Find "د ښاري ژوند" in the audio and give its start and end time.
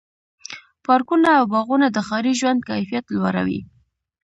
1.91-2.61